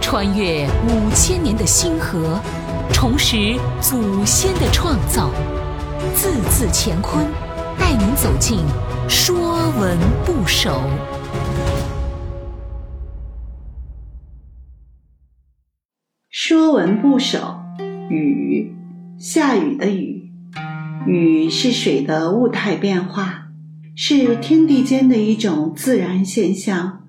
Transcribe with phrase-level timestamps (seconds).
[0.00, 2.40] 穿越五千年的星河，
[2.92, 5.30] 重拾祖先的创造，
[6.14, 7.24] 字字乾坤，
[7.78, 8.58] 带您走进
[9.08, 10.70] 《说文不首》。
[16.28, 17.38] 《说文不首》
[18.08, 18.74] 雨，
[19.18, 20.32] 下雨的雨。
[21.06, 23.46] 雨是水的物态变化，
[23.94, 26.99] 是天地间的一种自然现象。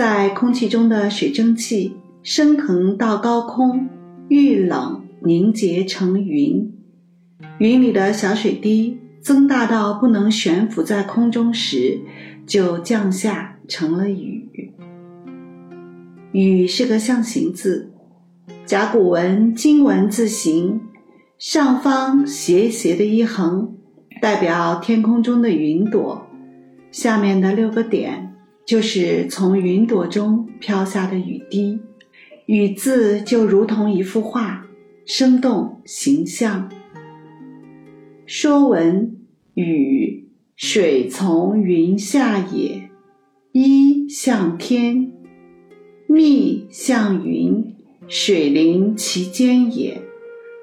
[0.00, 3.86] 在空气中的水蒸气升腾到高空，
[4.30, 6.72] 遇冷凝结成云。
[7.58, 12.00] 云里的小水滴增大到不能悬浮在空中时，
[12.46, 14.72] 就降下成了雨。
[16.32, 17.92] 雨是个象形字，
[18.64, 20.80] 甲骨文金文字形。
[21.38, 23.76] 上方斜斜的一横，
[24.22, 26.26] 代表天空中的云朵；
[26.90, 28.29] 下面的六个点，
[28.70, 31.80] 就是从云朵中飘下的雨滴。
[32.46, 34.64] 雨字就如同一幅画，
[35.04, 36.70] 生动形象。
[38.26, 39.18] 《说文》
[39.60, 42.88] 雨，水从云下也。
[43.50, 45.14] 一向天，
[46.06, 47.74] 密向云，
[48.06, 50.00] 水临其间也。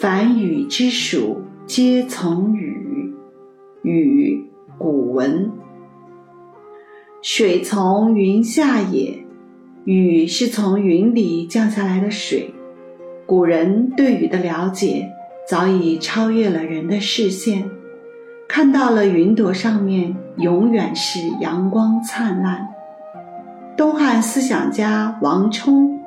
[0.00, 3.12] 凡雨之属，皆从雨。
[3.82, 4.44] 雨，
[4.78, 5.50] 古文。
[7.22, 9.18] 水从云下也。
[9.84, 12.52] 雨是从云里降下来的水。
[13.24, 15.08] 古人对雨的了解
[15.48, 17.70] 早已超越了人的视线，
[18.48, 22.68] 看到了云朵上面永远是阳光灿烂。
[23.76, 25.98] 东汉思想家王充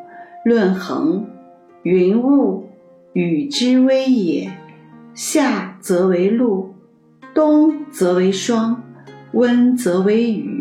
[0.46, 1.26] 论衡，
[1.84, 2.68] 云雾。
[3.14, 4.50] 雨之微也，
[5.14, 6.74] 夏则为露，
[7.34, 8.82] 冬则为霜，
[9.34, 10.61] 温则为雨，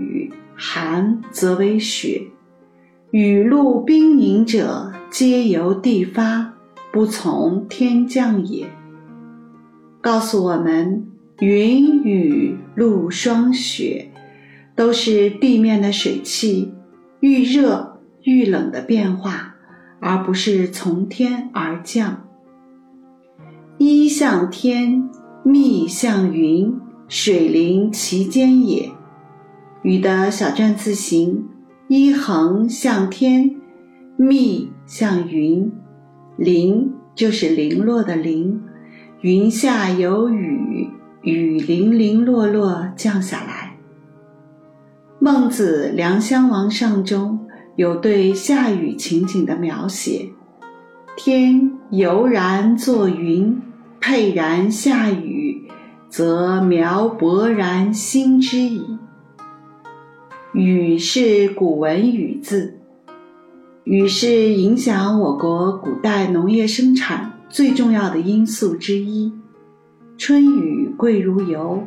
[0.63, 2.21] 寒则为雪。
[3.13, 6.53] 雨露冰凝者，皆由地发，
[6.93, 8.67] 不从天降也。
[10.03, 11.07] 告诉我们，
[11.39, 14.11] 云、雨、露、霜、雪，
[14.77, 16.75] 都是地面的水汽
[17.21, 19.55] 遇热遇冷的变化，
[19.99, 22.29] 而不是从天而降。
[23.79, 25.09] 一向天，
[25.43, 26.79] 密向云，
[27.09, 28.91] 水临其间也。
[29.83, 31.47] 雨的小篆字形：
[31.89, 33.57] 一横向天，
[34.17, 35.73] 密向云，
[36.37, 38.63] 零就是零落的零。
[39.23, 40.89] 云下有雨，
[41.23, 43.77] 雨零零落落降下来。
[45.19, 50.31] 孟子《良乡王上》中有对下雨情景的描写：
[51.17, 53.61] 天悠然作云。
[54.03, 55.69] 沛然下雨，
[56.09, 58.83] 则苗勃然兴之矣。
[60.53, 62.81] 雨是古文“雨”字，
[63.85, 69.33] 雨是影响我国古代农业生产最重要的因素之一。
[70.19, 71.85] 春雨贵如油，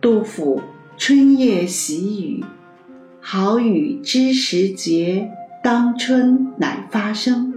[0.00, 0.62] 杜甫
[0.96, 2.42] “春夜喜雨，
[3.20, 5.30] 好雨知时节，
[5.62, 7.52] 当春乃发生。”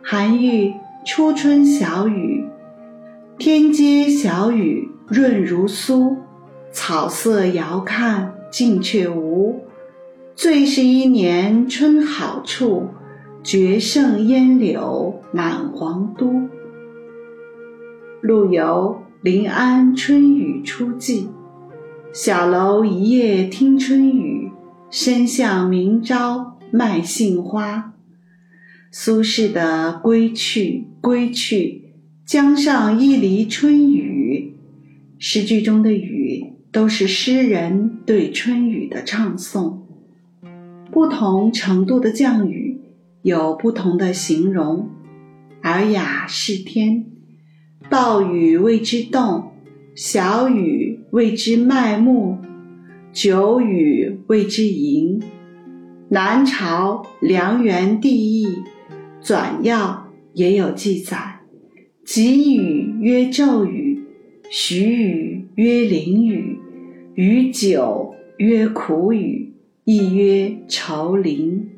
[0.00, 0.72] 韩愈
[1.04, 2.44] “初春小雨。
[3.38, 6.16] 天街小雨润如酥，
[6.70, 9.62] 草色遥看近却无。
[10.36, 12.88] 最是一年春好处，
[13.42, 16.50] 绝胜烟柳满皇都。
[18.20, 21.22] 陆游《临安春雨初霁》：
[22.12, 24.50] 小楼一夜听春雨，
[24.90, 27.94] 深巷明朝卖杏花。
[28.90, 31.82] 苏轼的《归去，归去》。
[32.26, 34.54] 江上一犁春雨，
[35.18, 39.82] 诗句中的雨都是诗人对春雨的唱诵。
[40.90, 42.80] 不同程度的降雨
[43.20, 44.88] 有不同的形容：
[45.62, 47.04] 尔雅是天，
[47.90, 49.52] 暴雨谓之冻，
[49.94, 52.38] 小雨谓之麦木，
[53.12, 55.20] 久雨谓之盈。
[56.08, 58.48] 南朝梁元帝义
[59.22, 61.40] 转要也有记载。
[62.04, 64.02] 急雨曰骤雨，
[64.50, 66.58] 徐雨曰淋雨，
[67.14, 69.52] 雨久曰苦雨，
[69.84, 71.70] 亦曰愁淋。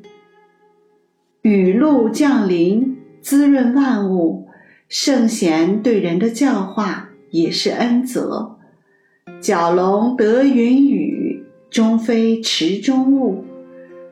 [1.41, 4.47] 雨露降临，滋润万物，
[4.87, 8.57] 圣贤对人的教化也是恩泽。
[9.41, 13.43] 蛟龙得云雨，终非池中物，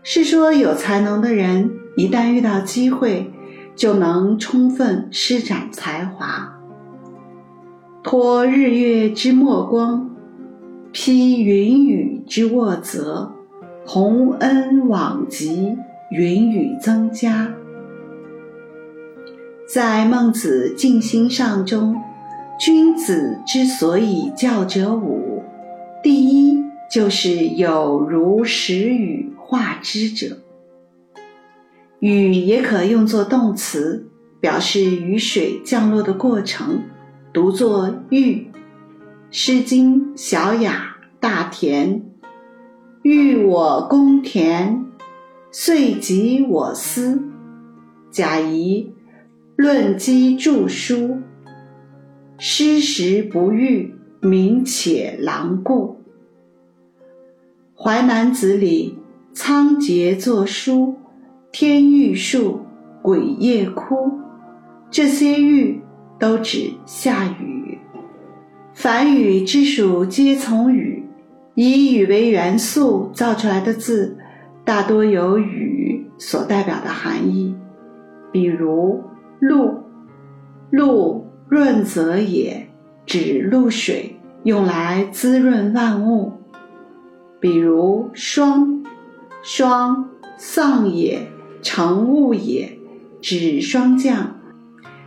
[0.04, 3.30] 是说有才能的人一旦遇到机会。
[3.76, 6.60] 就能充分施展才华，
[8.04, 10.13] 托日月之墨光，
[10.94, 13.34] 披云雨之沃泽，
[13.84, 15.76] 洪恩往极，
[16.12, 17.52] 云雨增加。
[19.68, 22.00] 在《孟子尽心上》中，
[22.60, 25.42] 君子之所以教者五，
[26.04, 26.62] 第一
[26.92, 30.38] 就是有如使雨化之者。
[32.02, 34.06] 雨也可用作动词，
[34.40, 36.84] 表示雨水降落的过程，
[37.34, 38.36] 读作玉。
[39.36, 42.02] 《诗经·小雅·大田》
[43.02, 44.86] ：“欲我公田，
[45.52, 47.20] 遂及我思。”
[48.14, 48.84] 贾谊
[49.56, 50.96] 《论机著书》
[52.38, 55.98] ：“失时不遇，民且狼顾。”
[57.84, 59.00] 《淮南子》里
[59.34, 60.96] ：“仓颉作书。”
[61.52, 62.62] 天欲树，
[63.02, 64.12] 鬼夜哭，
[64.92, 65.82] 这些欲
[66.20, 67.53] 都指下雨。
[68.74, 71.06] 凡雨之属皆从雨，
[71.56, 74.18] 以雨为元素造出来的字，
[74.66, 77.56] 大多有雨所代表的含义。
[78.32, 79.04] 比如
[79.40, 79.84] 露，
[80.72, 82.68] 露润泽也，
[83.06, 86.34] 指露水，用来滋润万物。
[87.40, 88.84] 比如霜，
[89.44, 91.28] 霜丧也。
[91.62, 92.78] 成物也，
[93.22, 94.36] 指霜降，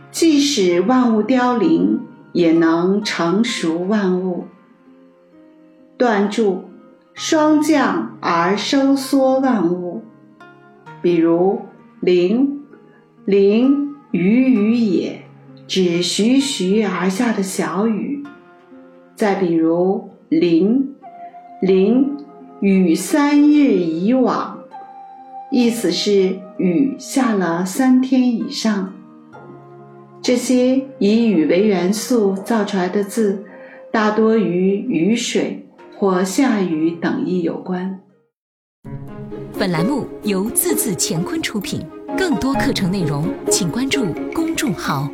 [0.09, 1.99] 即使万物凋零，
[2.37, 4.45] 也能成熟万物。
[5.97, 6.65] 断注：
[7.15, 10.03] 霜降而收缩万物。
[11.01, 11.61] 比如
[11.99, 12.63] 淋，
[13.25, 15.23] 淋雨雨也，
[15.67, 18.23] 指徐徐而下的小雨。
[19.15, 20.93] 再比如淋，
[21.59, 22.17] 淋
[22.59, 24.59] 雨三日以往。
[25.49, 28.93] 意思是雨下了三天以上。
[30.27, 33.45] 这些以雨为元素造出来的字，
[33.93, 35.65] 大多与雨水
[35.95, 38.01] 或下雨等意有关。
[39.57, 41.81] 本栏目由字字乾坤出品，
[42.17, 45.09] 更多课程内容请关注公众号。